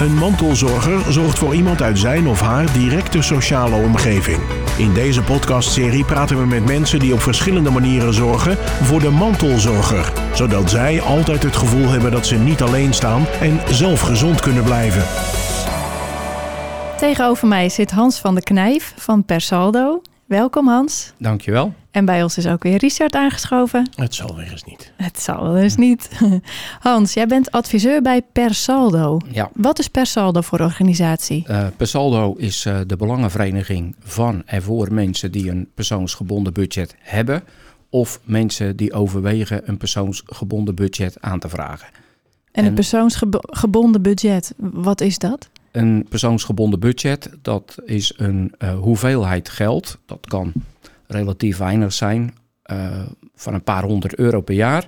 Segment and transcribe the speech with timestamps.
[0.00, 4.38] Een mantelzorger zorgt voor iemand uit zijn of haar directe sociale omgeving.
[4.78, 10.12] In deze podcastserie praten we met mensen die op verschillende manieren zorgen voor de mantelzorger,
[10.34, 14.64] zodat zij altijd het gevoel hebben dat ze niet alleen staan en zelf gezond kunnen
[14.64, 15.04] blijven.
[16.96, 20.02] Tegenover mij zit Hans van de Knijf van Persaldo.
[20.26, 21.12] Welkom Hans.
[21.18, 21.74] Dankjewel.
[21.96, 23.90] En bij ons is ook weer Richard aangeschoven.
[23.94, 24.92] Het zal weer eens niet.
[24.96, 26.10] Het zal wel eens niet.
[26.80, 29.18] Hans, jij bent adviseur bij Persaldo.
[29.30, 29.50] Ja.
[29.54, 31.44] Wat is Persaldo voor organisatie?
[31.50, 37.42] Uh, Persaldo is uh, de belangenvereniging van en voor mensen die een persoonsgebonden budget hebben.
[37.90, 41.88] Of mensen die overwegen een persoonsgebonden budget aan te vragen.
[42.52, 45.48] En een persoonsgebonden budget, wat is dat?
[45.70, 49.98] Een persoonsgebonden budget, dat is een uh, hoeveelheid geld.
[50.06, 50.52] Dat kan
[51.08, 52.34] relatief weinig zijn,
[52.72, 53.02] uh,
[53.34, 54.86] van een paar honderd euro per jaar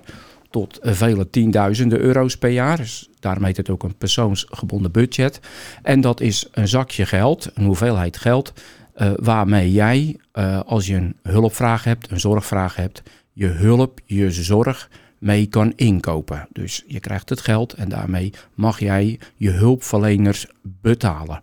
[0.49, 2.77] tot vele tienduizenden euro's per jaar.
[2.77, 5.39] Dus daarom heet het ook een persoonsgebonden budget.
[5.83, 8.53] En dat is een zakje geld, een hoeveelheid geld,
[8.95, 10.19] uh, waarmee jij,
[10.65, 14.89] als je een hulpvraag hebt, een zorgvraag hebt, je hulp, je zorg
[15.19, 16.47] mee kan inkopen.
[16.51, 21.41] Dus je krijgt het geld en daarmee mag jij je hulpverleners betalen.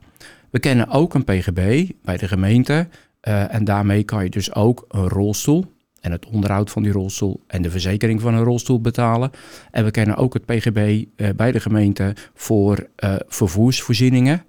[0.50, 2.88] We kennen ook een PGB bij de gemeente
[3.28, 7.40] uh, en daarmee kan je dus ook een rolstoel en het onderhoud van die rolstoel
[7.46, 9.30] en de verzekering van een rolstoel betalen.
[9.70, 14.44] En we kennen ook het PGB uh, bij de gemeente voor uh, vervoersvoorzieningen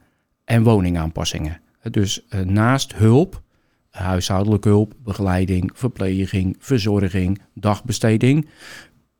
[0.45, 1.61] en woningaanpassingen.
[1.91, 3.41] Dus naast hulp,
[3.89, 8.49] huishoudelijke hulp, begeleiding, verpleging, verzorging, dagbesteding,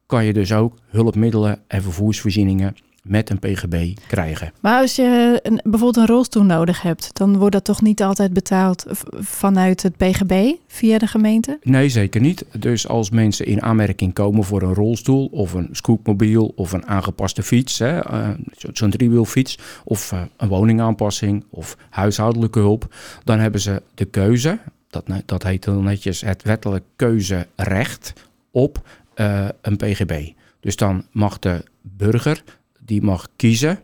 [0.06, 2.76] kan je dus ook hulpmiddelen en vervoersvoorzieningen
[3.08, 4.52] met een PGB krijgen.
[4.62, 8.34] Maar als je een, bijvoorbeeld een rolstoel nodig hebt, dan wordt dat toch niet altijd
[8.34, 8.86] betaald
[9.20, 11.60] vanuit het PGB via de gemeente?
[11.64, 12.46] Nee, zeker niet.
[12.58, 17.44] Dus als mensen in aanmerking komen voor een rolstoel of een scootmobiel of een aangepaste
[17.44, 18.30] fiets, uh,
[18.74, 25.06] zo'n driewielfiets of uh, een woningaanpassing of huishoudelijke hulp, dan hebben ze de keuze, dat,
[25.26, 28.14] dat heet dan netjes het wettelijk keuzerecht
[28.52, 30.32] op uh, een PGB.
[30.60, 32.44] Dus dan mag de burger
[32.88, 33.80] die mag kiezen.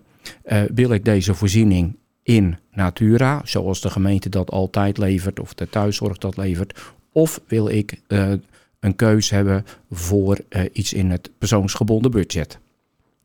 [0.45, 5.69] Uh, wil ik deze voorziening in Natura, zoals de gemeente dat altijd levert of de
[5.69, 6.79] thuiszorg dat levert,
[7.11, 8.33] of wil ik uh,
[8.79, 12.59] een keus hebben voor uh, iets in het persoonsgebonden budget.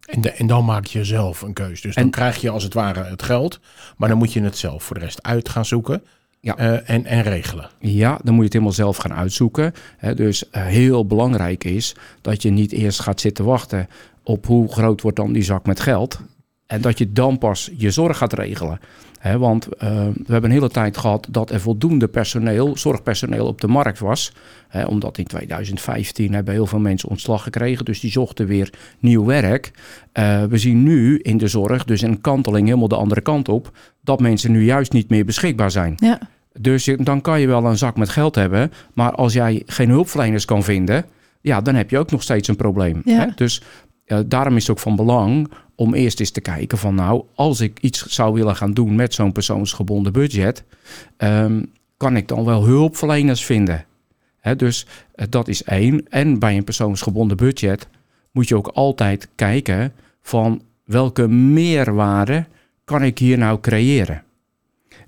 [0.07, 1.81] En, de, en, dan maak je zelf een keus.
[1.81, 3.61] Dus dan en, krijg je als het ware het geld,
[3.97, 6.03] maar dan moet je het zelf voor de rest uit gaan zoeken.
[6.41, 6.59] Ja.
[6.59, 7.71] Uh, en, en regelen.
[7.79, 9.73] Ja, dan moet je het helemaal zelf gaan uitzoeken.
[9.97, 13.89] He, dus uh, heel belangrijk is dat je niet eerst gaat zitten wachten
[14.29, 16.21] op hoe groot wordt dan die zak met geld.
[16.67, 18.81] En dat je dan pas je zorg gaat regelen.
[19.19, 19.79] He, want uh,
[20.15, 24.33] we hebben een hele tijd gehad dat er voldoende personeel, zorgpersoneel op de markt was.
[24.69, 27.85] He, omdat in 2015 hebben heel veel mensen ontslag gekregen.
[27.85, 29.71] Dus die zochten weer nieuw werk.
[30.19, 33.71] Uh, we zien nu in de zorg, dus een kanteling helemaal de andere kant op.
[34.03, 35.95] Dat mensen nu juist niet meer beschikbaar zijn.
[35.97, 36.19] Ja.
[36.61, 38.73] Dus dan kan je wel een zak met geld hebben.
[38.95, 41.05] Maar als jij geen hulpverleners kan vinden.
[41.41, 43.03] Ja, dan heb je ook nog steeds een probleem.
[43.05, 43.19] Ja.
[43.19, 43.27] Hè?
[43.35, 43.63] Dus
[44.27, 47.79] daarom is het ook van belang om eerst eens te kijken van nou, als ik
[47.81, 50.65] iets zou willen gaan doen met zo'n persoonsgebonden budget,
[51.19, 53.85] um, kan ik dan wel hulpverleners vinden.
[54.57, 56.09] Dus uh, dat is één.
[56.09, 57.89] En bij een persoonsgebonden budget
[58.33, 59.93] moet je ook altijd kijken
[60.23, 62.47] van welke meerwaarde
[62.85, 64.23] kan ik hier nou creëren.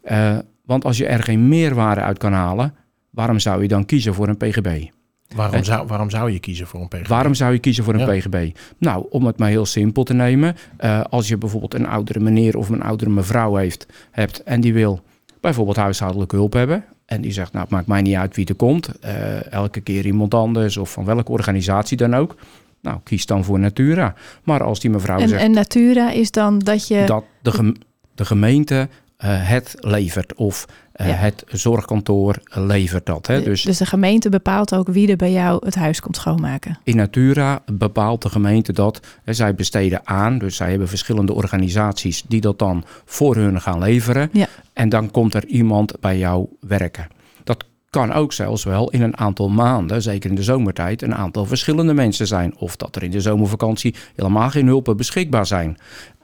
[0.04, 2.74] Uh, want als je er geen meerwaarde uit kan halen,
[3.10, 4.86] waarom zou je dan kiezen voor een PGB?
[5.34, 7.06] Waarom zou, waarom zou je kiezen voor een PGB?
[7.06, 8.18] Waarom zou je kiezen voor een ja.
[8.18, 8.56] PGB?
[8.78, 10.56] Nou, om het maar heel simpel te nemen.
[10.80, 14.72] Uh, als je bijvoorbeeld een oudere meneer of een oudere mevrouw heeft, hebt en die
[14.72, 15.02] wil
[15.40, 16.84] bijvoorbeeld huishoudelijke hulp hebben.
[17.06, 18.90] En die zegt, nou, het maakt mij niet uit wie er komt.
[19.04, 22.36] Uh, elke keer iemand anders of van welke organisatie dan ook.
[22.82, 24.14] Nou, kies dan voor Natura.
[24.44, 25.42] Maar als die mevrouw en, zegt...
[25.42, 27.04] En Natura is dan dat je...
[27.06, 27.74] Dat de, gem
[28.14, 28.88] de gemeente
[29.26, 31.04] het levert of ja.
[31.04, 33.26] het zorgkantoor levert dat.
[33.26, 33.42] Hè?
[33.42, 36.78] Dus, dus de gemeente bepaalt ook wie er bij jou het huis komt schoonmaken?
[36.84, 39.00] In Natura bepaalt de gemeente dat.
[39.24, 43.78] Hè, zij besteden aan, dus zij hebben verschillende organisaties die dat dan voor hun gaan
[43.78, 44.28] leveren.
[44.32, 44.46] Ja.
[44.72, 47.08] En dan komt er iemand bij jou werken.
[47.44, 51.46] Dat kan ook zelfs wel in een aantal maanden, zeker in de zomertijd, een aantal
[51.46, 52.56] verschillende mensen zijn.
[52.56, 55.76] Of dat er in de zomervakantie helemaal geen hulpen beschikbaar zijn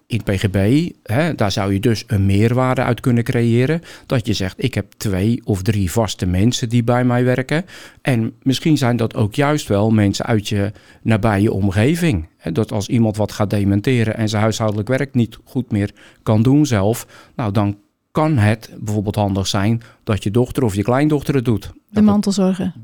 [0.06, 3.80] in PGB, hè, daar zou je dus een meerwaarde uit kunnen creëren.
[4.06, 7.64] Dat je zegt, ik heb twee of drie vaste mensen die bij mij werken.
[8.02, 10.72] En misschien zijn dat ook juist wel mensen uit je
[11.02, 12.28] nabije omgeving.
[12.36, 15.90] Hè, dat als iemand wat gaat dementeren en zijn huishoudelijk werk niet goed meer
[16.22, 17.06] kan doen zelf,
[17.36, 17.78] nou dan
[18.10, 21.72] kan het bijvoorbeeld handig zijn dat je dochter of je kleindochter het doet.
[21.90, 22.74] De mantelzorgen.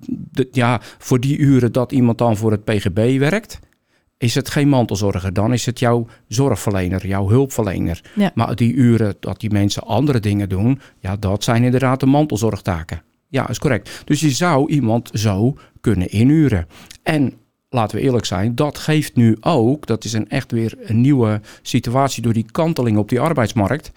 [0.53, 3.61] Ja, voor die uren dat iemand dan voor het PGB werkt
[4.23, 5.33] is het geen mantelzorger.
[5.33, 8.01] Dan is het jouw zorgverlener, jouw hulpverlener.
[8.15, 8.31] Ja.
[8.35, 13.03] Maar die uren dat die mensen andere dingen doen, ja, dat zijn inderdaad de mantelzorgtaken.
[13.29, 14.03] Ja, is correct.
[14.05, 16.67] Dus je zou iemand zo kunnen inhuren.
[17.03, 17.33] En
[17.69, 21.41] laten we eerlijk zijn, dat geeft nu ook, dat is een echt weer een nieuwe
[21.63, 23.93] situatie door die kanteling op die arbeidsmarkt.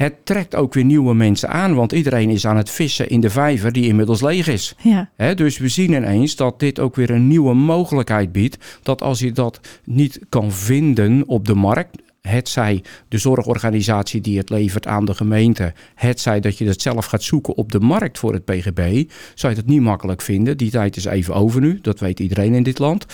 [0.00, 3.30] Het trekt ook weer nieuwe mensen aan, want iedereen is aan het vissen in de
[3.30, 4.74] vijver die inmiddels leeg is.
[4.82, 8.78] Ja, dus we zien ineens dat dit ook weer een nieuwe mogelijkheid biedt.
[8.82, 11.96] Dat als je dat niet kan vinden op de markt.
[12.20, 15.72] Het zij de zorgorganisatie die het levert aan de gemeente.
[15.94, 19.10] Het zij dat je dat zelf gaat zoeken op de markt voor het PGB.
[19.34, 20.56] Zou je dat niet makkelijk vinden.
[20.56, 21.78] Die tijd is even over nu.
[21.82, 23.06] Dat weet iedereen in dit land.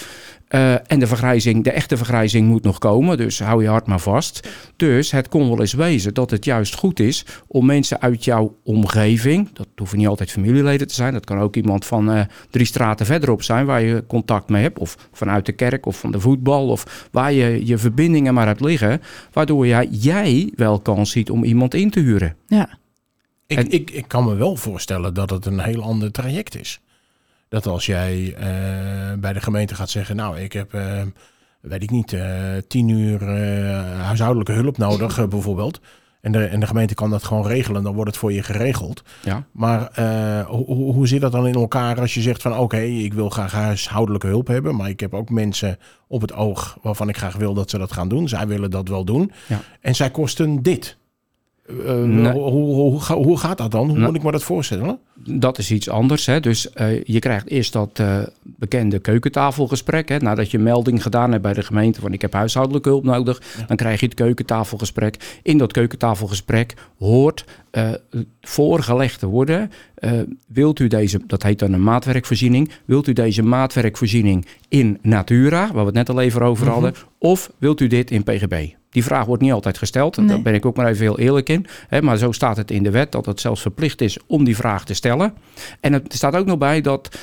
[0.46, 3.16] Eh, en de vergrijzing, de echte vergrijzing moet nog komen.
[3.16, 4.48] Dus hou je hart maar vast.
[4.76, 8.56] Dus het kon wel eens wezen dat het juist goed is om mensen uit jouw
[8.64, 9.52] omgeving.
[9.52, 11.12] Dat hoeven niet altijd familieleden te zijn.
[11.12, 12.20] Dat kan ook iemand van eh,
[12.50, 14.78] drie straten verderop zijn waar je contact mee hebt.
[14.78, 16.68] Of vanuit de kerk of van de voetbal.
[16.68, 19.00] Of waar je je verbindingen maar hebt liggen.
[19.32, 22.36] Waardoor jij, jij wel kans ziet om iemand in te huren.
[22.46, 22.68] ja.
[23.48, 26.80] Ik, En- ik, ik kan me wel voorstellen dat het een heel ander traject is.
[27.48, 31.02] Dat als jij eh, bij de gemeente gaat zeggen, nou, ik heb, eh,
[31.60, 32.22] weet ik niet, eh,
[32.68, 33.24] tien uur
[33.98, 35.80] huishoudelijke hulp nodig, bijvoorbeeld.
[36.20, 39.02] En de, en de gemeente kan dat gewoon regelen, dan wordt het voor je geregeld.
[39.22, 39.46] Ja.
[39.52, 40.00] Maar
[40.46, 43.30] hoe, hoe hoe zit dat dan in elkaar als je zegt van oké, ik wil
[43.30, 47.36] graag huishoudelijke hulp hebben, maar ik heb ook mensen op het oog waarvan ik graag
[47.36, 48.28] wil dat ze dat gaan doen.
[48.28, 49.32] Zij willen dat wel doen.
[49.48, 49.60] Ja.
[49.80, 50.96] En zij kosten dit.
[51.86, 52.32] Eh, Nee.
[52.32, 53.86] hoe, hoe, hoe, hoe gaat dat dan?
[53.88, 54.06] Hoe Nou.
[54.06, 54.98] moet ik me dat voorstellen?
[55.28, 56.26] Dat is iets anders.
[56.26, 56.40] Hè?
[56.40, 60.08] Dus eh, je krijgt eerst dat eh, bekende keukentafelgesprek.
[60.08, 60.18] Hè?
[60.18, 63.42] Nadat je melding gedaan hebt bij de gemeente van ik heb huishoudelijke hulp nodig.
[63.66, 65.40] Dan krijg je het keukentafelgesprek.
[65.42, 67.90] In dat keukentafelgesprek hoort eh,
[68.40, 69.70] voorgelegd te worden.
[69.94, 70.10] eh,
[70.46, 72.70] wilt u deze, dat heet dan een maatwerkvoorziening.
[72.84, 76.94] Wilt u deze maatwerkvoorziening in Natura, waar we het net al even over hadden.
[77.18, 78.68] Of wilt u dit in PGB?
[78.96, 80.16] Die vraag wordt niet altijd gesteld.
[80.16, 80.26] Nee.
[80.26, 81.66] Daar ben ik ook maar even heel eerlijk in.
[81.88, 84.56] Hè, maar zo staat het in de wet dat het zelfs verplicht is om die
[84.56, 85.34] vraag te stellen.
[85.80, 87.18] En het staat ook nog bij dat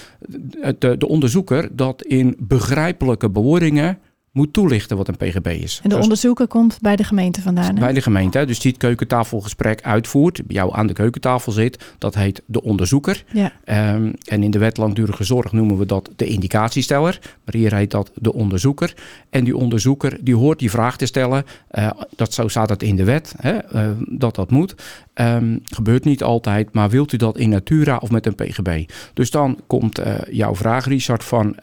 [0.80, 4.00] de, de onderzoeker dat in begrijpelijke bewoordingen
[4.34, 5.80] moet toelichten wat een PGB is.
[5.84, 7.74] En de Dus onderzoeker komt bij de gemeente vandaan.
[7.74, 7.80] hè?
[7.80, 12.16] bij de gemeente, dus die het keukentafelgesprek uitvoert, bij jou aan de keukentafel zit, dat
[12.16, 13.24] heet de onderzoeker.
[13.34, 17.20] Ja, Ehm, en in de wet langdurige zorg noemen we dat de indicatiesteller.
[17.46, 18.94] Maar hier heet dat de onderzoeker.
[19.30, 21.44] En die onderzoeker die hoort die vraag te stellen.
[21.68, 24.76] eh, dat, zo staat het in de wet, hè, eh, dat dat moet.
[25.14, 28.90] Ehm, gebeurt niet altijd, maar wilt u dat in Natura of met een PGB?
[29.14, 31.56] Dus dan komt eh, jouw vraag, Richard, van...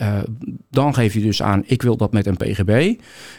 [0.71, 2.60] dan geef je dus aan, ik wil dat met een PGB.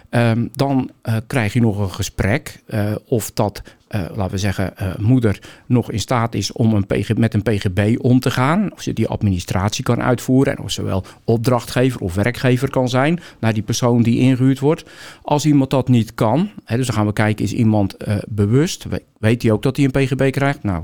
[0.10, 4.74] Ehm, dan eh, krijg je nog een gesprek eh, of dat, eh, laten we zeggen,
[5.00, 8.72] moeder nog in staat is om een PG, met een PGB om te gaan.
[8.74, 10.58] Of ze die administratie kan uitvoeren.
[10.58, 14.90] En of ze wel opdrachtgever of werkgever kan zijn naar die persoon die ingehuurd wordt.
[15.22, 17.98] Als iemand dat niet kan, hè, dus dan gaan we kijken, is iemand
[18.28, 18.84] bewust?
[18.84, 20.64] We- Weet hij ook dat hij een PGB krijgt?
[20.64, 20.84] Nou,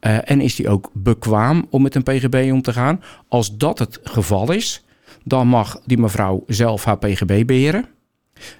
[0.00, 3.02] en is hij ook bekwaam om met een PGB om te gaan?
[3.28, 4.84] Als dat het geval is,
[5.28, 7.84] dan mag die mevrouw zelf haar PGB beheren.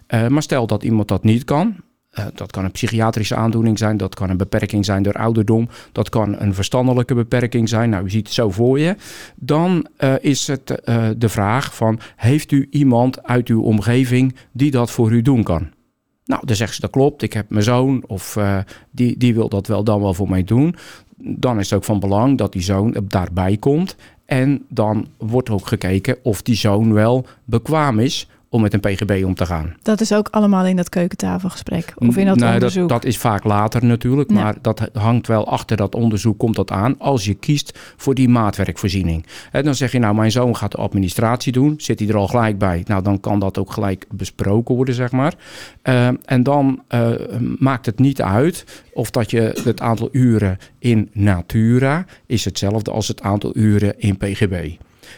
[0.07, 1.77] Eh, maar stel dat iemand dat niet kan.
[2.11, 6.09] eh, dat kan een psychiatrische aandoening zijn, dat kan een beperking zijn door ouderdom, dat
[6.09, 7.91] kan een verstandelijke beperking zijn.
[7.91, 8.97] Nou, u ziet het zo voor je.
[9.37, 10.67] Dan eh, is het
[11.17, 15.71] de vraag van, heeft u iemand uit uw omgeving die dat voor u doen kan?
[16.25, 18.39] Nou, dan zegt ze dat klopt, ik heb mijn zoon of
[18.91, 20.75] die, die wil dat wel dan wel voor mij doen.
[21.17, 23.97] Dan is het ook van belang dat die zoon daarbij komt.
[24.29, 29.23] En dan wordt ook gekeken of die zoon wel bekwaam is om met een PGB
[29.25, 29.75] om te gaan.
[29.83, 31.93] dat is ook allemaal in dat keukentafelgesprek.
[31.97, 32.89] Of in dat Nee, onderzoek.
[32.89, 34.43] Dat, dat is vaak later natuurlijk, Ja.
[34.43, 36.99] maar dat hangt wel achter dat onderzoek, komt dat aan.
[36.99, 39.27] Als je kiest voor die maatwerkvoorziening.
[39.53, 41.75] En dan zeg je nou, mijn zoon gaat de administratie doen.
[41.77, 42.83] Zit hij er al gelijk bij?
[42.87, 45.35] Nou, dan kan dat ook gelijk besproken worden, zeg maar.
[45.83, 47.11] Eh, en dan eh,
[47.59, 53.09] maakt het niet uit of dat je het aantal uren in Natura is hetzelfde als
[53.09, 54.71] het aantal uren in PGB.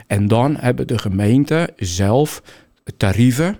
[0.06, 2.42] En dan hebben de gemeenten zelf
[2.96, 3.58] tarieven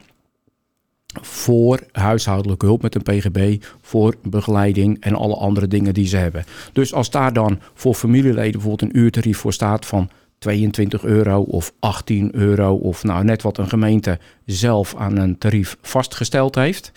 [1.21, 6.45] voor huishoudelijke hulp met een PGB, voor begeleiding en alle andere dingen die ze hebben.
[6.73, 11.73] Dus als daar dan voor familieleden bijvoorbeeld een uurtarief voor staat van 22 euro of
[11.79, 16.93] 18 euro of nou net wat een gemeente zelf aan een tarief vastgesteld heeft,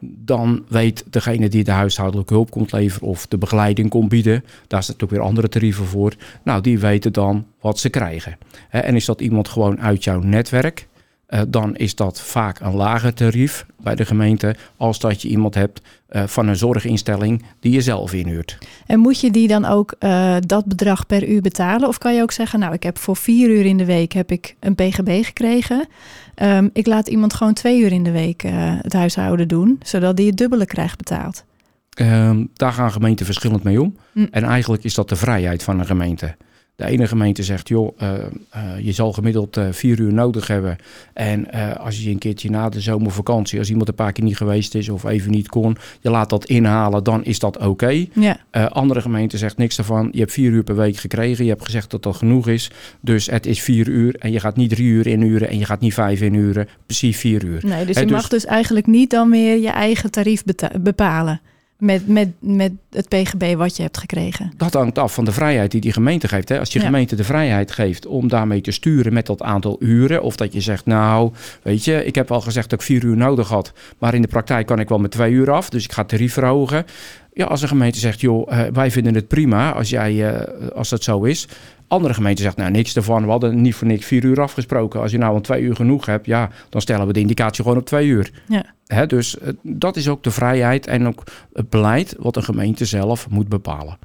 [0.00, 4.82] dan weet degene die de huishoudelijke hulp komt leveren of de begeleiding komt bieden, daar
[4.82, 6.12] zitten ook weer andere tarieven voor.
[6.44, 8.38] Nou, die weten dan wat ze krijgen.
[8.70, 10.88] En is dat iemand gewoon uit jouw netwerk,
[11.26, 15.54] eh, dan is dat vaak een lager tarief bij de gemeente als dat je iemand
[15.54, 18.58] hebt eh, van een zorginstelling die je zelf inhuurt.
[18.86, 21.88] En moet je die dan ook eh, dat bedrag per uur betalen?
[21.88, 24.30] Of kan je ook zeggen, nou, ik heb voor vier uur in de week heb
[24.30, 25.86] ik een PGB gekregen.
[26.34, 28.42] Ehm, ik laat iemand gewoon twee uur in de week
[28.82, 31.44] het huishouden doen, zodat die het dubbele krijgt betaald.
[31.90, 33.96] Ehm, daar gaan gemeenten verschillend mee om.
[34.12, 34.26] Hm.
[34.30, 36.36] En eigenlijk is dat de vrijheid van een gemeente.
[36.76, 38.14] De ene gemeente zegt, joh, eh,
[38.50, 40.76] eh, je zal gemiddeld eh, vier uur nodig hebben.
[41.12, 44.74] En als je een keertje na de zomervakantie, als iemand een paar keer niet geweest
[44.74, 48.06] is of even niet kon, je laat dat inhalen, dan is dat oké.
[48.12, 50.08] Ja, Eh, andere gemeente zegt niks daarvan.
[50.12, 51.44] Je hebt vier uur per week gekregen.
[51.44, 52.70] Je hebt gezegd dat dat genoeg is.
[53.00, 54.16] Dus het is vier uur.
[54.18, 55.48] En je gaat niet drie uur inhuren.
[55.48, 56.68] En je gaat niet vijf inhuren.
[56.86, 57.60] Precies vier uur.
[57.66, 60.42] nee, dus je dus- mag dus eigenlijk niet dan meer je eigen tarief
[60.80, 61.40] bepalen
[61.78, 64.52] met, met, met het PGB wat je hebt gekregen.
[64.56, 66.48] Dat hangt af van de vrijheid die die gemeente geeft.
[66.48, 66.58] Hè.
[66.58, 66.84] Als je Ja.
[66.84, 70.22] gemeente de vrijheid geeft om daarmee te sturen met dat aantal uren.
[70.22, 73.16] Of dat je zegt, nou, weet je, ik heb al gezegd dat ik vier uur
[73.16, 73.72] nodig had.
[73.98, 75.68] Maar in de praktijk kan ik wel met twee uur af.
[75.70, 76.84] Dus ik ga het tarief verhogen.
[77.32, 80.88] Ja, als een gemeente zegt, joh, eh, wij vinden het prima als, jij, eh, als
[80.88, 81.48] dat zo is.
[81.88, 83.24] Andere gemeente zegt, nou niks ervan.
[83.24, 85.00] We hadden niet voor niks vier uur afgesproken.
[85.00, 87.78] Als je nou een twee uur genoeg hebt, ja, dan stellen we de indicatie gewoon
[87.78, 88.30] op twee uur.
[88.48, 88.64] Ja.
[88.86, 92.84] Hè, dus eh, dat is ook de vrijheid en ook het beleid wat een gemeente
[92.84, 93.98] zelf moet bepalen.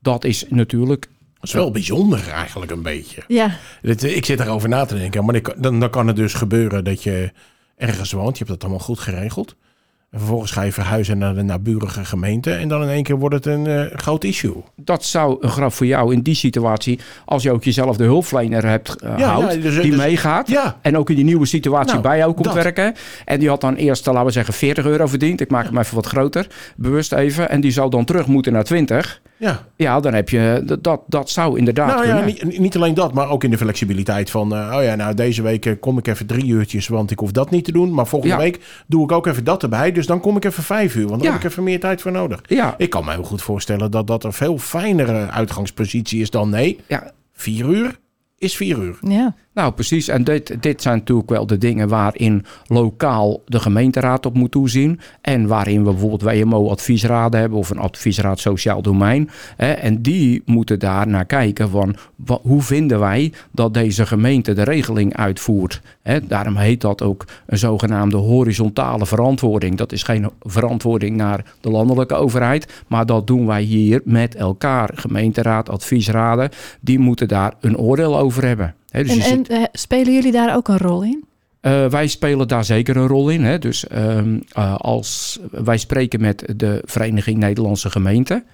[0.00, 3.22] Dat is natuurlijk Dat is wel bijzonder eigenlijk een beetje.
[3.28, 5.24] Ja, eh, Ik zit erover na te denken.
[5.24, 7.32] Maar dan kan het dus gebeuren dat je
[7.76, 8.38] ergens woont.
[8.38, 9.56] Je hebt dat allemaal goed geregeld.
[10.10, 12.52] En vervolgens ga je verhuizen naar de naburige gemeente.
[12.52, 14.54] En dan in één keer wordt het een eh, groot issue.
[14.76, 18.66] dat zou een grap voor jou in die situatie, als je ook jezelf de hulpverlener
[18.66, 20.48] hebt eh, Ja, houdt, ja, dus- die dus- meegaat.
[20.48, 22.54] Ja, En ook in die nieuwe situatie Nou, bij jou komt dat.
[22.54, 22.94] werken.
[23.24, 25.40] En die had dan eerst, laten we zeggen, 40 euro verdiend.
[25.40, 26.46] Ik maak hem even wat groter,
[26.76, 27.48] bewust even.
[27.50, 29.20] En die zou dan terug moeten naar 20.
[29.38, 29.66] Ja.
[29.76, 33.14] Ja, dan heb je, dat- dat, dat zou inderdaad Nou ja, niet, niet alleen dat,
[33.14, 34.54] maar ook in de flexibiliteit van...
[34.54, 37.32] eh, oh ja, nou deze week eh, kom ik even drie uurtjes, want ik hoef
[37.32, 37.94] dat niet te doen.
[37.94, 38.40] Maar volgende Ja.
[38.40, 39.92] week doe ik ook even dat erbij.
[39.92, 41.32] Dus dan kom ik even vijf uur, want dan Ja.
[41.32, 42.40] heb ik even meer tijd voor nodig.
[42.46, 46.50] Ja, Ik kan me heel goed voorstellen dat dat een veel fijnere uitgangspositie is dan...
[46.50, 47.98] nee, ja, vier uur
[48.38, 48.98] is vier uur.
[49.00, 49.34] ja.
[49.58, 50.08] Nou, precies.
[50.08, 55.00] En dit, dit zijn natuurlijk wel de dingen waarin lokaal de gemeenteraad op moet toezien.
[55.20, 59.30] En waarin we bijvoorbeeld WMO-adviesraden hebben of een adviesraad sociaal domein.
[59.56, 61.96] Hè, en die moeten daar naar kijken van
[62.42, 65.80] hoe vinden wij dat deze gemeente de regeling uitvoert.
[66.02, 69.76] Hè, daarom heet dat ook een zogenaamde horizontale verantwoording.
[69.76, 74.90] Dat is geen verantwoording naar de landelijke overheid, maar dat doen wij hier met elkaar.
[74.94, 76.50] Gemeenteraad, adviesraden,
[76.80, 78.74] die moeten daar een oordeel over hebben.
[78.90, 81.24] Dus En, je zit- en eh, spelen jullie daar ook een rol in?
[81.60, 83.44] eh, wij spelen daar zeker een rol in.
[83.44, 83.58] Hè.
[83.58, 88.44] Dus ehm, eh, als wij spreken met de Vereniging Nederlandse Gemeenten.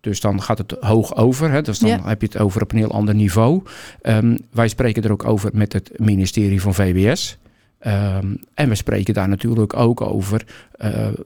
[0.00, 1.50] Dus dan gaat het hoog over.
[1.50, 1.62] Hè.
[1.62, 2.00] Dus dan Ja.
[2.04, 3.62] heb je het over op een heel ander niveau.
[4.02, 7.38] Ehm, wij spreken er ook over met het ministerie van VWS.
[7.78, 10.44] Ehm, en we spreken daar natuurlijk ook over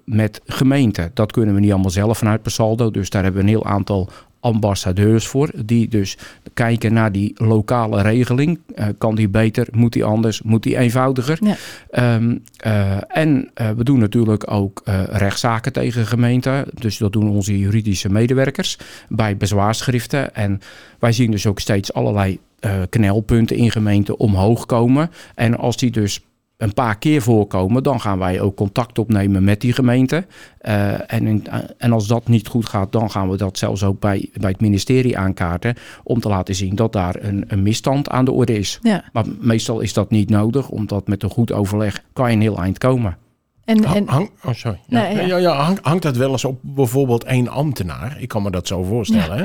[0.04, 1.10] met gemeenten.
[1.14, 2.90] Dat kunnen we niet allemaal zelf vanuit Pasaldo.
[2.90, 5.50] Dus daar hebben we een heel aantal ambassadeurs voor.
[5.64, 6.18] Die dus
[6.54, 8.60] kijken naar die lokale regeling.
[8.74, 9.68] Eh, kan die beter?
[9.70, 10.42] Moet die anders?
[10.42, 11.38] Moet die eenvoudiger?
[11.40, 11.56] Ja.
[11.90, 16.64] Ehm, eh, en eh, we doen natuurlijk ook rechtszaken tegen gemeenten.
[16.74, 18.78] Dus dat doen onze juridische medewerkers
[19.08, 20.34] bij bezwaarschriften.
[20.34, 20.60] En
[20.98, 22.38] wij zien dus ook steeds allerlei
[22.88, 25.10] knelpunten in gemeenten omhoog komen.
[25.34, 26.20] En als die dus
[26.58, 30.26] een paar keer voorkomen, dan gaan wij ook contact opnemen met die gemeente.
[30.58, 31.46] Eh, en, in-
[31.78, 34.60] en als dat niet goed gaat, dan gaan we dat zelfs ook bij, bij het
[34.60, 35.74] ministerie aankaarten.
[36.04, 38.78] Om te laten zien dat daar een, een misstand aan de orde is.
[38.82, 39.04] Ja.
[39.12, 42.58] Maar meestal is dat niet nodig, omdat met een goed overleg kan je een heel
[42.58, 43.16] eind komen.
[43.64, 44.78] En, en, hang, oh, sorry.
[44.86, 45.22] Ja, Nee, ja.
[45.26, 45.36] ja.
[45.36, 48.16] Ja, hang- hangt dat wel eens op bijvoorbeeld één ambtenaar?
[48.20, 49.38] Ik kan me dat zo voorstellen.
[49.38, 49.44] Hè?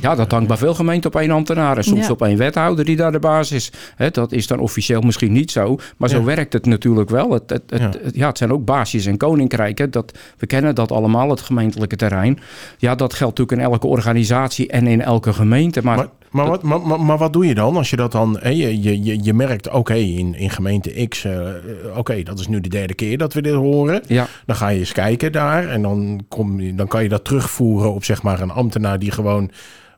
[0.00, 2.10] Ja, dat hangt bij veel gemeenten op één ambtenaar en soms Ja.
[2.12, 3.72] op één wethouder die daar de baas is.
[3.96, 6.24] Hè, dat is dan officieel misschien niet zo, maar zo Ja.
[6.24, 7.30] werkt het natuurlijk wel.
[7.32, 7.88] Het, het, het, Ja.
[8.02, 9.90] het- ja, het zijn ook baasjes en koninkrijken.
[9.90, 12.38] Dat, we kennen dat allemaal, het gemeentelijke terrein.
[12.78, 15.80] Ja, dat geldt natuurlijk in elke organisatie en in elke gemeente.
[15.82, 18.36] Maar, Maar, maar, wat, maar, maar, maar wat doe je dan als je dat dan...
[18.40, 21.24] Hè, je, je, je, merkt, oké, in, in gemeente X...
[21.24, 21.48] eh,
[21.96, 24.02] oké, dat is nu de derde keer dat we dit horen.
[24.06, 25.68] ja, Dan ga je eens kijken daar.
[25.68, 29.50] En dan, kom, dan kan je dat terugvoeren op zeg maar een ambtenaar die gewoon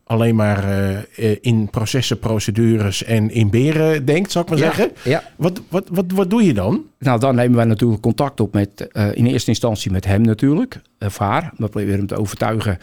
[0.07, 4.65] alleen maar eh, eh, in processen, procedures en in beren denkt, zou ik maar Ja,
[4.65, 4.91] zeggen.
[5.05, 5.23] ja.
[5.37, 6.83] Wat, wat, wat, wat doe je dan?
[6.99, 10.81] Nou, dan nemen wij natuurlijk contact op met, eh, in eerste instantie met hem natuurlijk,
[10.99, 11.53] of haar.
[11.57, 12.79] We proberen hem te overtuigen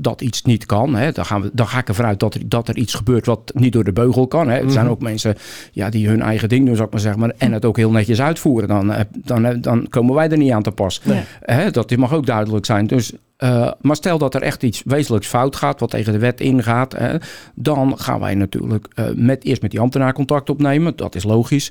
[0.00, 0.94] dat iets niet kan.
[0.94, 1.12] Hè.
[1.12, 3.52] Dan, gaan we, dan ga ik ervan uit dat er, dat er iets gebeurt wat
[3.54, 4.48] niet door de beugel kan.
[4.48, 4.58] Hè.
[4.58, 5.36] Er zijn ook mensen
[5.72, 7.90] ja, die hun eigen ding doen, zou ik maar zeggen, maar, en het ook heel
[7.90, 8.68] netjes uitvoeren.
[8.68, 11.00] Dan, dan, dan komen wij er niet aan te pas.
[11.04, 11.22] Nee.
[11.40, 12.86] Hè, dat mag ook duidelijk zijn.
[12.86, 13.12] Dus
[13.44, 17.00] Uh, maar stel dat er echt iets wezenlijks fout gaat, wat tegen de wet ingaat,
[17.00, 17.14] uh,
[17.54, 20.96] dan gaan wij natuurlijk uh, met, eerst met die ambtenaar contact opnemen.
[20.96, 21.70] Dat is logisch.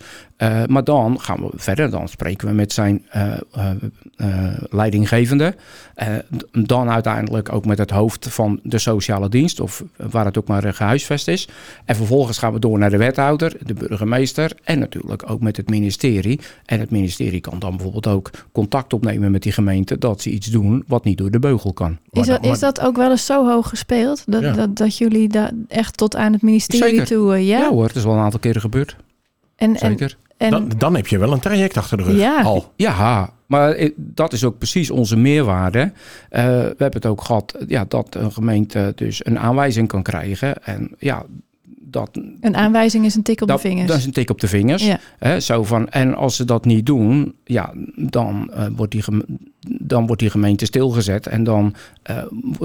[0.67, 1.89] maar dan gaan we verder.
[1.89, 3.05] Dan spreken we met zijn
[4.69, 5.55] leidinggevende.
[6.51, 10.73] dan uiteindelijk ook met het hoofd van de sociale dienst, of waar het ook maar
[10.73, 11.47] gehuisvest is.
[11.85, 15.69] En vervolgens gaan we door naar de wethouder, de burgemeester en natuurlijk ook met het
[15.69, 16.39] ministerie.
[16.65, 20.47] En het ministerie kan dan bijvoorbeeld ook contact opnemen met die gemeente dat ze iets
[20.47, 21.97] doen wat niet door de beugel kan.
[22.09, 24.23] Is dat, is dat ook wel eens zo hoog gespeeld?
[24.25, 27.37] Dat, dat, dat jullie daar echt tot aan het ministerie toe...
[27.37, 27.57] Uh, ja?
[27.57, 28.95] ja hoor, het is wel een aantal keren gebeurd.
[29.55, 30.17] En, Zeker.
[30.37, 32.41] En, dan, dan heb je wel een traject achter de rug ja.
[32.41, 32.71] al.
[32.75, 35.79] Ja, maar dat is ook precies onze meerwaarde.
[35.79, 35.91] Uh,
[36.29, 40.63] we hebben het ook gehad ja, dat een gemeente dus een aanwijzing kan krijgen.
[40.63, 41.25] En ja,
[41.93, 42.09] dat,
[42.41, 43.87] een aanwijzing is een tik op de vingers.
[43.87, 44.85] Dat is een tik op de vingers.
[44.85, 44.99] Ja.
[45.19, 49.03] Hè, zo van, en als ze dat niet doen, ja, dan, uh, wordt, die
[49.83, 51.27] dan wordt die gemeente stilgezet.
[51.27, 51.75] En dan
[52.09, 52.23] uh,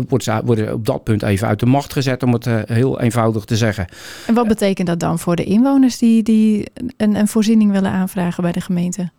[0.09, 3.01] wordt ze, worden op dat punt even uit de macht gezet, om het uh, heel
[3.01, 3.87] eenvoudig te zeggen.
[4.27, 8.43] En wat betekent dat dan voor de inwoners die, die een, een voorziening willen aanvragen
[8.43, 9.11] bij de gemeente?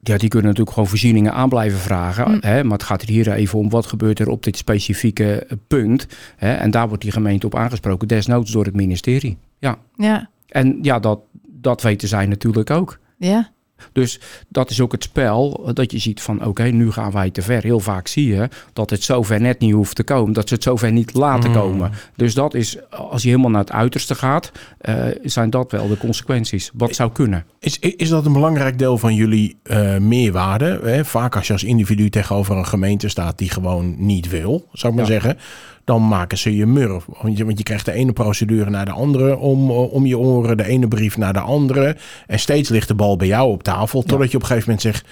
[0.00, 2.30] Ja, die kunnen natuurlijk gewoon voorzieningen aan blijven vragen.
[2.30, 2.38] Mm.
[2.40, 2.64] Hè?
[2.64, 6.06] Maar het gaat hier even om wat gebeurt er op dit specifieke punt.
[6.36, 6.54] Hè?
[6.54, 9.36] En daar wordt die gemeente op aangesproken, desnoods door het ministerie.
[9.58, 9.78] Ja.
[9.96, 10.28] ja.
[10.48, 12.98] En ja, dat, dat weten zij natuurlijk ook.
[13.16, 13.50] Ja.
[13.92, 17.42] Dus dat is ook het spel dat je ziet van oké, nu gaan wij te
[17.42, 17.62] ver.
[17.62, 20.32] Heel vaak zie je dat het zover net niet hoeft te komen.
[20.32, 21.56] Dat ze het zover niet laten mm.
[21.56, 21.92] komen.
[22.16, 25.96] Dus dat is, als je helemaal naar het uiterste gaat, uh, zijn dat wel de
[25.96, 26.70] consequenties.
[26.74, 27.44] Wat zou kunnen.
[27.58, 30.80] Is, is dat een belangrijk deel van jullie uh, meerwaarde?
[30.82, 31.04] Hè?
[31.04, 34.98] Vaak als je als individu tegenover een gemeente staat die gewoon niet wil, zou ik
[34.98, 35.38] maar zeggen
[35.84, 37.04] dan maken ze je murf.
[37.20, 40.18] Want je, want je krijgt de ene procedure naar de andere om, eh, om je
[40.18, 41.96] oren, de ene brief naar de andere.
[42.26, 44.86] En steeds ligt de bal bij jou op tafel, totdat je op een gegeven moment
[44.86, 45.06] zegt...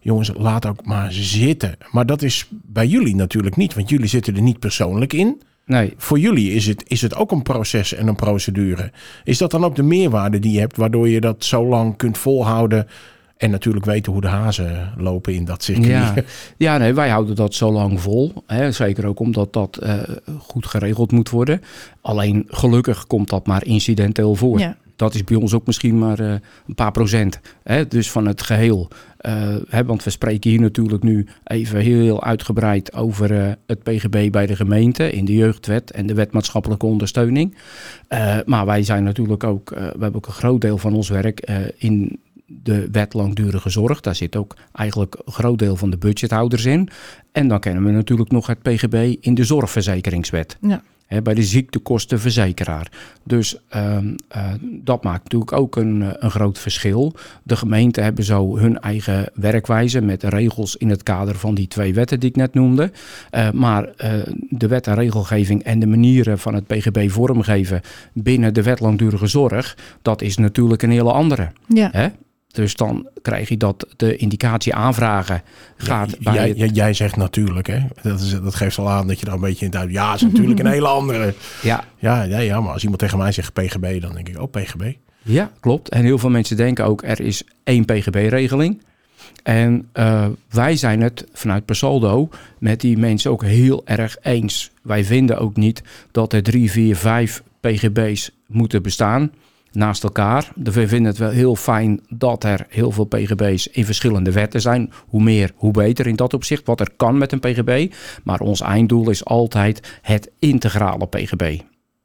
[0.00, 1.76] Jongens, laat ook maar zitten.
[1.90, 5.42] Maar dat is bij jullie natuurlijk niet, want jullie zitten er niet persoonlijk in.
[5.66, 5.94] Nee.
[5.96, 8.90] Voor jullie is het, is het ook een proces en een procedure.
[9.24, 12.18] Is dat dan ook de meerwaarde die je hebt, waardoor je dat zo lang kunt
[12.18, 12.86] volhouden
[13.38, 15.86] en natuurlijk weten hoe de hazen lopen in dat circuit.
[15.88, 16.14] Ja,
[16.56, 18.32] ja nee, wij houden dat zo lang vol.
[18.46, 18.72] Hè.
[18.72, 19.94] Zeker ook omdat dat uh,
[20.38, 21.60] goed geregeld moet worden.
[22.00, 24.58] Alleen gelukkig komt dat maar incidenteel voor.
[24.58, 24.76] Ja.
[24.96, 26.30] Dat is bij ons ook misschien maar uh,
[26.66, 27.40] een paar procent.
[27.62, 28.88] Hè, dus van het geheel.
[29.20, 34.30] Uh, hè, want we spreken hier natuurlijk nu even heel uitgebreid over uh, het PGB
[34.30, 37.56] bij de gemeente in de jeugdwet en de wet maatschappelijke ondersteuning.
[38.44, 42.20] maar wij zijn natuurlijk ook, we hebben ook een groot deel van ons werk in
[42.48, 44.00] de wet langdurige zorg.
[44.00, 46.88] Daar zit ook eigenlijk een groot deel van de budgethouders in.
[47.32, 50.56] En dan kennen we natuurlijk nog het PGB in de zorgverzekeringswet.
[50.60, 50.82] Ja.
[51.22, 52.90] bij de ziektekostenverzekeraar.
[53.24, 53.96] Dus uh,
[54.36, 57.14] uh, dat maakt natuurlijk ook een, eh, een groot verschil.
[57.42, 61.94] De gemeenten hebben zo hun eigen werkwijze met regels in het kader van die twee
[61.94, 62.92] wetten die ik net noemde.
[63.34, 63.88] Uh, maar
[64.48, 67.80] de wet en regelgeving en de manieren van het PGB vormgeven
[68.12, 71.52] binnen de wet langdurige zorg, dat is natuurlijk een hele andere.
[71.66, 72.12] Ja.
[72.58, 75.42] Dus dan krijg je dat de indicatie aanvragen
[75.76, 77.80] gaat ja, bij jij, jij, zegt natuurlijk, hè?
[78.02, 80.22] Dat, is, dat geeft al aan dat je daar een beetje in het Ja, is
[80.22, 81.34] natuurlijk een hele andere.
[81.62, 81.84] Ja.
[81.98, 84.92] Ja, ja, ja, maar als iemand tegen mij zegt PGB, dan denk ik, oh, PGB.
[85.22, 85.88] Ja, klopt.
[85.88, 88.82] En heel veel mensen denken ook, er is één PGB-regeling.
[89.42, 94.70] En uh, wij zijn het vanuit Persaldo met die mensen ook heel erg eens.
[94.82, 99.30] Wij vinden ook niet dat er drie, vier, vijf PGB's moeten bestaan
[99.72, 100.48] naast elkaar.
[100.54, 104.92] We vinden het wel heel fijn dat er heel veel PGB's in verschillende wetten zijn.
[105.06, 106.66] Hoe meer, hoe beter in dat opzicht.
[106.66, 107.92] Wat er kan met een PGB.
[108.24, 111.58] Maar ons einddoel is altijd het integrale PGB.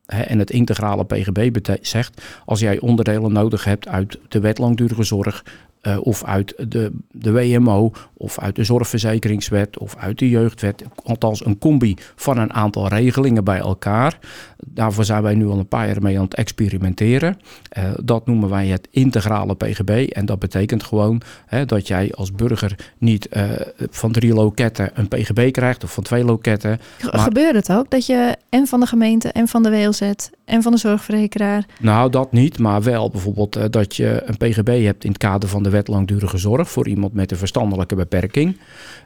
[0.06, 5.44] En het integrale PGB zegt, als jij onderdelen nodig hebt uit de wet langdurige zorg,
[5.88, 10.84] uh, of uit de, de WMO, of uit de zorgverzekeringswet, of uit de jeugdwet.
[11.04, 14.20] Althans, een combi van een aantal regelingen bij elkaar.
[14.66, 17.40] Daarvoor zijn wij nu al een paar jaar mee aan het experimenteren.
[17.78, 20.10] Uh, dat noemen wij het integrale PGB.
[20.12, 23.52] En dat betekent gewoon hè, dat jij als burger niet uh,
[23.90, 26.80] van drie loketten een PGB krijgt, of van twee loketten.
[27.12, 27.20] Maar...
[27.20, 30.12] Gebeurt het ook dat je en van de gemeente en van de WLZ
[30.46, 31.66] en van de zorgverzekeraar?
[31.80, 35.64] Nou, dat niet, maar wel bijvoorbeeld dat je een PGB hebt in het kader van
[35.64, 38.58] de wet langdurige zorg voor iemand met een verstandelijke beperking.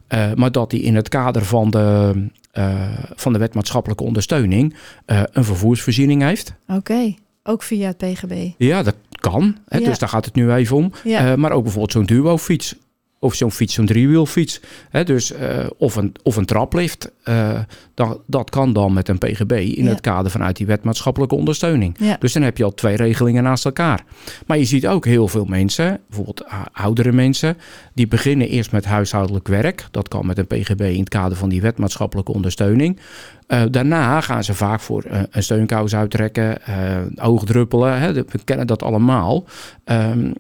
[0.10, 2.13] Uh, maar dat hij in het kader van de,
[2.54, 6.54] uh, van de wet maatschappelijke ondersteuning een vervoersvoorziening heeft.
[6.67, 8.50] Oké, ook via het PGB.
[8.58, 9.58] Ja, dat kan.
[9.67, 9.86] Hè, ja.
[9.86, 10.91] Dus daar gaat het nu even om.
[11.04, 11.36] Ja.
[11.36, 12.76] maar ook bijvoorbeeld zo'n duo-fiets.
[13.20, 14.62] Of zo'n fiets, zo'n driewielfiets.
[14.90, 17.12] Hè, dus, eh, of, een, of een traplift.
[17.26, 17.60] Uh,
[17.94, 19.90] dat, dat kan dan met een PGB in Ja.
[19.90, 21.96] het kader vanuit die wet maatschappelijke ondersteuning.
[22.00, 22.16] Ja.
[22.20, 24.04] Dus dan heb je al twee regelingen naast elkaar.
[24.46, 27.58] Maar je ziet ook heel veel mensen, bijvoorbeeld uh, oudere mensen,
[27.94, 29.88] die beginnen eerst met huishoudelijk werk.
[29.92, 33.00] Dat kan met een PGB in het kader van die wet maatschappelijke ondersteuning.
[33.48, 38.00] Uh, daarna gaan ze vaak voor uh, een steunkous uittrekken, uh, oogdruppelen.
[38.00, 39.46] Hè, we kennen dat allemaal.
[39.86, 40.34] Um,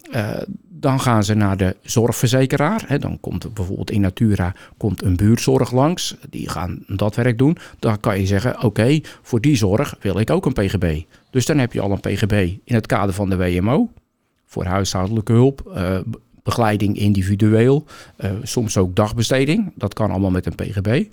[0.79, 2.99] dan gaan ze naar de zorgverzekeraar.
[2.99, 6.15] Dan komt bijvoorbeeld in Natura komt een buurtzorg langs.
[6.29, 7.57] Die gaan dat werk doen.
[7.79, 11.01] Dan kan je zeggen, oké, voor die zorg wil ik ook een PGB.
[11.29, 13.89] Dus dan heb je al een PGB in het kader van de WMO.
[14.45, 15.99] Voor huishoudelijke hulp, uh,
[16.43, 17.85] begeleiding individueel.
[18.17, 19.71] Uh, soms ook dagbesteding.
[19.75, 21.03] Dat kan allemaal met een PGB.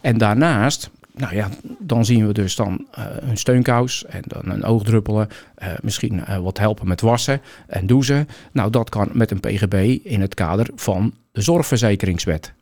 [0.00, 1.48] En daarnaast nou ja,
[1.78, 5.28] dan zien we dus dan uh, een steunkous en dan een oogdruppelen.
[5.62, 8.28] Uh, misschien uh, wat helpen met wassen en douchen.
[8.52, 12.52] Nou, dat kan met een PGB in het kader van de zorgverzekeringswet.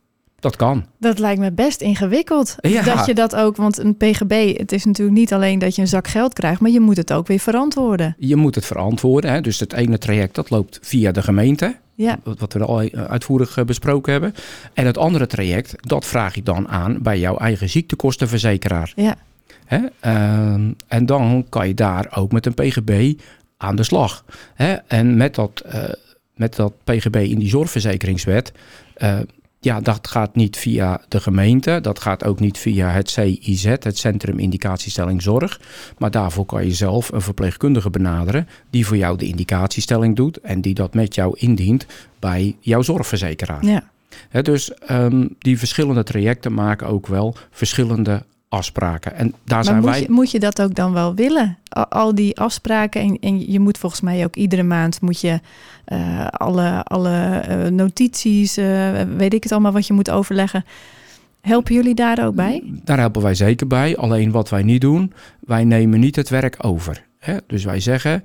[0.42, 0.86] Dat kan.
[0.98, 2.56] Dat lijkt me best ingewikkeld.
[2.60, 2.82] Ja.
[2.82, 5.88] Dat je dat ook, want een PGB, het is natuurlijk niet alleen dat je een
[5.88, 8.14] zak geld krijgt, maar je moet het ook weer verantwoorden.
[8.18, 9.32] Je moet het verantwoorden.
[9.32, 9.40] Hè?
[9.40, 11.76] Dus het ene traject dat loopt via de gemeente.
[11.94, 12.18] Ja.
[12.22, 14.34] Wat we al uitvoerig besproken hebben.
[14.74, 18.92] En het andere traject, dat vraag je dan aan bij jouw eigen ziektekostenverzekeraar.
[18.96, 19.16] Ja.
[19.64, 19.78] Hè?
[19.78, 23.20] Uh, en dan kan je daar ook met een PGB
[23.56, 24.24] aan de slag.
[24.54, 24.72] Hè?
[24.72, 25.84] En met dat, uh,
[26.34, 28.52] met dat PGB in die zorgverzekeringswet.
[28.98, 29.18] Uh,
[29.64, 31.78] ja, dat gaat niet via de gemeente.
[31.82, 35.60] Dat gaat ook niet via het CIZ, het Centrum Indicatiestelling Zorg.
[35.98, 38.48] Maar daarvoor kan je zelf een verpleegkundige benaderen.
[38.70, 40.40] die voor jou de indicatiestelling doet.
[40.40, 41.86] en die dat met jou indient
[42.18, 43.64] bij jouw zorgverzekeraar.
[43.64, 43.90] Ja.
[44.28, 49.14] He, dus um, die verschillende trajecten maken ook wel verschillende afspraken.
[49.14, 50.00] En daar maar zijn moet wij.
[50.00, 51.58] Je, moet je dat ook dan wel willen?
[51.68, 53.00] Al, al die afspraken.
[53.00, 55.40] En, en, je moet volgens mij ook iedere maand moet je
[55.88, 60.64] uh, alle, alle uh, notities, uh, weet ik het allemaal, wat je moet overleggen.
[61.40, 62.62] Helpen jullie daar ook bij?
[62.84, 63.96] Daar helpen wij zeker bij.
[63.96, 67.04] Alleen wat wij niet doen, wij nemen niet het werk over.
[67.18, 67.36] Hè?
[67.46, 68.24] Dus wij zeggen,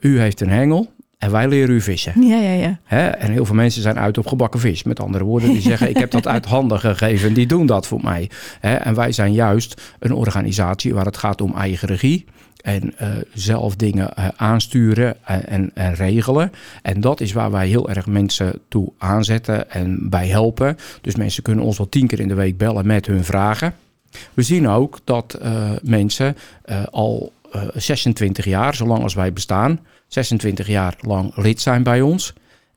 [0.00, 0.92] u heeft een hengel,
[1.22, 2.26] en wij leren u vissen.
[2.26, 2.78] Ja, ja, ja.
[2.84, 3.08] Hè?
[3.08, 4.82] En heel veel mensen zijn uit op gebakken vis.
[4.82, 7.28] Met andere woorden, die zeggen: Ik heb dat uit handen gegeven.
[7.28, 8.30] En die doen dat voor mij.
[8.60, 8.74] Hè?
[8.74, 12.24] En wij zijn juist een organisatie waar het gaat om eigen regie.
[12.62, 16.52] En uh, zelf dingen uh, aansturen en, en, en, regelen.
[16.82, 20.76] En dat is waar wij heel erg mensen toe aanzetten en bij helpen.
[21.00, 23.74] Dus mensen kunnen ons wel tien keer in de week bellen met hun vragen.
[24.34, 26.36] We zien ook dat uh, mensen
[26.90, 27.32] al
[27.74, 29.80] 26 jaar, zolang als wij bestaan,
[30.12, 32.32] 26 jaar lang lid zijn bij ons.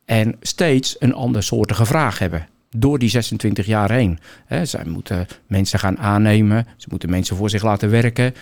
[0.05, 2.47] En steeds een andersoortige vraag hebben.
[2.69, 4.19] Door die 26 jaar heen.
[4.45, 6.67] He, zij moeten mensen gaan aannemen.
[6.77, 8.33] Ze moeten mensen voor zich laten werken.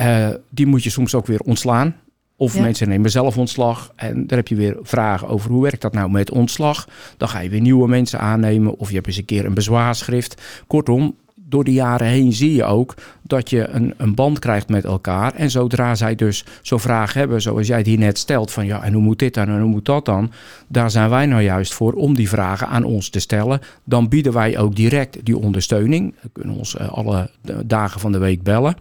[0.00, 1.96] Uh, die moet je soms ook weer ontslaan.
[2.36, 2.60] Of ja.
[2.60, 3.92] mensen nemen zelf ontslag.
[3.96, 6.88] En dan heb je weer vragen over hoe werkt dat nou met ontslag.
[7.16, 8.78] Dan ga je weer nieuwe mensen aannemen.
[8.78, 10.42] Of je hebt eens een keer een bezwaarschrift.
[10.66, 11.16] Kortom,
[11.50, 15.34] door de jaren heen zie je ook dat je een, een band krijgt met elkaar.
[15.34, 18.82] En zodra zij dus zo'n vraag hebben, zoals jij het hier net stelt, van ja,
[18.82, 20.32] en hoe moet dit dan en hoe moet dat dan?
[20.68, 23.60] Daar zijn wij nou juist voor om die vragen aan ons te stellen.
[23.84, 26.14] Dan bieden wij ook direct die ondersteuning.
[26.20, 27.30] We kunnen ons uh, alle
[27.64, 28.76] dagen van de week bellen.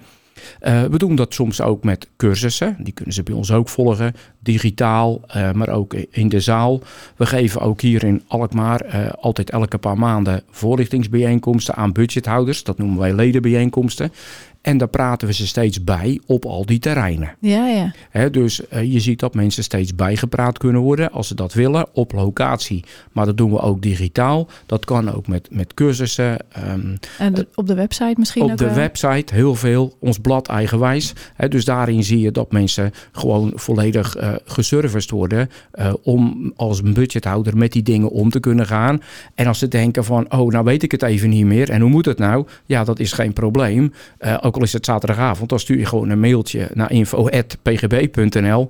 [0.62, 2.78] Uh, we doen dat soms ook met cursussen.
[2.80, 4.14] Die kunnen ze bij ons ook volgen.
[4.40, 6.82] Digitaal, uh, maar ook in de zaal.
[7.16, 12.64] We geven ook hier in Alkmaar uh, altijd elke paar maanden voorlichtingsbijeenkomsten aan budgethouders.
[12.64, 14.12] Dat noemen wij ledenbijeenkomsten.
[14.62, 17.36] En daar praten we ze steeds bij op al die terreinen.
[17.40, 17.94] Ja, ja.
[18.10, 21.88] He, dus uh, je ziet dat mensen steeds bijgepraat kunnen worden als ze dat willen
[21.94, 22.84] op locatie.
[23.12, 24.48] Maar dat doen we ook digitaal.
[24.66, 26.38] Dat kan ook met, met cursussen.
[26.72, 28.74] Um, en de, op de website misschien op ook de wel?
[28.74, 29.96] website heel veel.
[30.00, 31.14] Ons blad eigenwijs.
[31.36, 35.50] He, dus daarin zie je dat mensen gewoon volledig uh, geserviced worden.
[35.74, 39.02] Uh, om als budgethouder met die dingen om te kunnen gaan.
[39.36, 41.70] En als ze denken van, oh nou weet ik het even niet meer.
[41.70, 42.48] En hoe moet het nou?
[42.66, 43.94] Ja, dat is geen probleem.
[44.20, 48.70] Uh, ook al is het zaterdagavond, dan stuur je gewoon een mailtje naar info.pgb.nl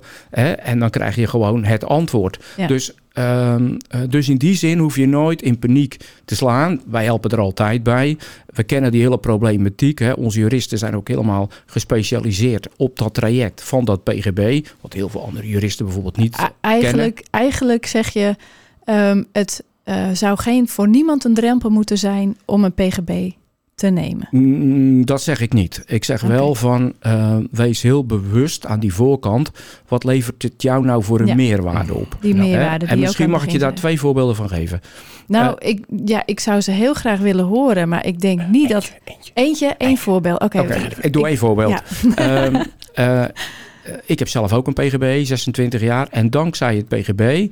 [0.62, 2.38] en dan krijg je gewoon het antwoord.
[2.56, 2.66] Ja.
[2.66, 6.80] Dus, um, uh, dus in die zin hoef je nooit in paniek te slaan.
[6.86, 8.18] Wij helpen er altijd bij.
[8.46, 9.98] We kennen die hele problematiek.
[9.98, 10.12] Hè.
[10.12, 14.66] Onze juristen zijn ook helemaal gespecialiseerd op dat traject van dat PGB.
[14.80, 17.30] Wat heel veel andere juristen bijvoorbeeld niet eigenlijk, kennen.
[17.30, 18.36] Eigenlijk zeg je,
[18.84, 23.30] um, het uh, zou geen, voor niemand een drempel moeten zijn om een PGB
[23.80, 24.28] te nemen?
[24.30, 25.82] Mm, dat zeg ik niet.
[25.86, 26.36] Ik zeg okay.
[26.36, 29.50] wel van uh, wees heel bewust aan die voorkant.
[29.88, 31.34] Wat levert het jou nou voor een ja.
[31.34, 32.16] meerwaarde op?
[32.20, 32.86] Die meerwaarde.
[32.86, 34.80] en misschien mag ik je daar twee voorbeelden van geven.
[35.26, 38.70] Nou, uh, ik, ja, ik zou ze heel graag willen horen, maar ik denk niet
[38.70, 38.92] eentje, dat.
[39.04, 40.40] Eentje, eentje één voorbeeld.
[40.40, 40.92] Oké, okay, okay.
[41.00, 41.82] ik doe één voorbeeld.
[42.16, 42.44] Ja.
[42.44, 42.54] um,
[42.98, 43.24] uh,
[44.04, 46.08] ik heb zelf ook een PGB, 26 jaar.
[46.10, 47.46] En dankzij het PGB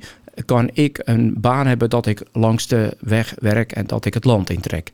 [0.45, 4.25] kan ik een baan hebben dat ik langs de weg werk en dat ik het
[4.25, 4.91] land intrek.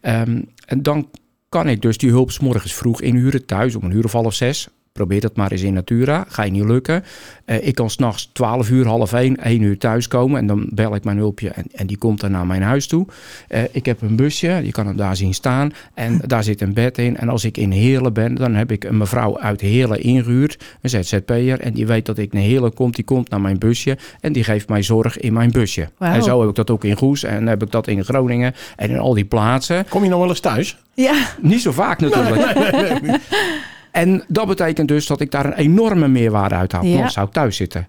[0.00, 1.10] Ehm, en dan
[1.48, 4.34] kan ik dus die hulp 's morgens vroeg inhuren thuis om een uur of half
[4.34, 4.68] zes.
[4.98, 6.24] Probeer dat maar eens in Natura.
[6.28, 7.04] Ga je niet lukken.
[7.44, 10.38] Eh, ik kan s'nachts 12 uur, half 1, 1 uur thuiskomen.
[10.38, 13.06] En dan bel ik mijn hulpje en, en die komt dan naar mijn huis toe.
[13.48, 15.72] Eh, ik heb een busje, je kan hem daar zien staan.
[15.94, 17.16] En daar zit een bed in.
[17.16, 20.58] En als ik in Heerlen ben, dan heb ik een mevrouw uit Heerlen ingehuurd.
[20.80, 21.60] Een ZZP'er.
[21.60, 22.92] En die weet dat ik naar Heerlen kom.
[22.92, 23.98] Die komt naar mijn busje.
[24.20, 25.88] En die geeft mij zorg in mijn busje.
[25.98, 27.22] En zo heb ik dat ook in Goes.
[27.24, 28.54] En heb ik dat in Groningen.
[28.76, 29.88] En in al die plaatsen.
[29.88, 30.76] Kom je nog wel eens thuis?
[30.94, 32.56] Ja, Niet zo vaak natuurlijk.
[33.98, 36.84] En dat betekent dus dat ik daar een enorme meerwaarde uit haal.
[36.84, 36.94] Ja.
[36.94, 37.86] Anders zou ik thuis zitten.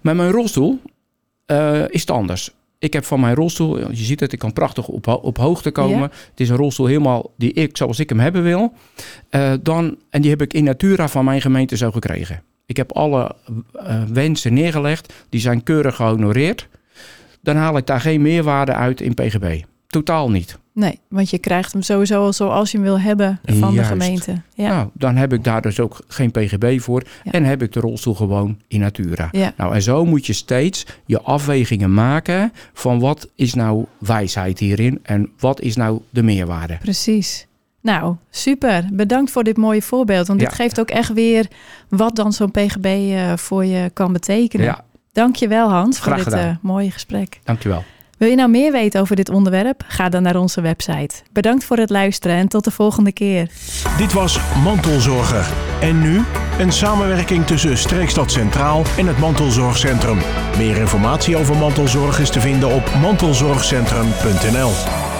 [0.00, 0.80] Met mijn rolstoel
[1.46, 2.50] eh, is het anders.
[2.78, 5.98] Ik heb van mijn rolstoel, je ziet het, ik kan prachtig op, op hoogte komen.
[5.98, 6.10] Ja.
[6.30, 8.72] Het is een rolstoel helemaal die ik, zoals ik hem hebben wil.
[9.28, 12.42] Eh, dan, en die heb ik in Natura van mijn gemeente zo gekregen.
[12.66, 13.34] Ik heb alle
[13.72, 16.68] eh, wensen neergelegd, die zijn keurig gehonoreerd.
[17.40, 19.60] Dan haal ik daar geen meerwaarde uit in PGB.
[19.86, 20.58] Totaal niet.
[20.74, 23.76] Nee, want je krijgt hem sowieso al zoals je hem wil hebben van Juist.
[23.76, 24.40] de gemeente.
[24.54, 27.02] Ja, Nou, dan heb ik daar dus ook geen PGB voor.
[27.24, 27.32] Ja.
[27.32, 29.28] En heb ik de rolstoel gewoon in Natura.
[29.32, 29.52] ja.
[29.56, 34.98] Nou, en zo moet je steeds je afwegingen maken van wat is nou wijsheid hierin
[35.02, 36.76] en wat is nou de meerwaarde.
[36.80, 37.46] precies.
[37.80, 38.84] Nou, super.
[38.92, 40.26] Bedankt voor dit mooie voorbeeld.
[40.26, 40.54] Want dit Ja.
[40.54, 41.46] geeft ook echt weer
[41.88, 44.66] wat dan zo'n PGB eh, voor je kan betekenen.
[44.66, 46.48] Ja, Dank je wel, Hans, voor Graag dit gedaan.
[46.48, 47.40] eh, mooie gesprek.
[47.44, 47.84] dankjewel.
[48.18, 49.84] Wil je nou meer weten over dit onderwerp?
[49.86, 51.14] Ga dan naar onze website.
[51.32, 53.48] Bedankt voor het luisteren en tot de volgende keer.
[53.96, 55.46] Dit was Mantelzorger.
[55.80, 56.22] En nu
[56.58, 60.18] een samenwerking tussen Streekstad Centraal en het Mantelzorgcentrum.
[60.56, 65.13] Meer informatie over mantelzorg is te vinden op mantelzorgcentrum.nl.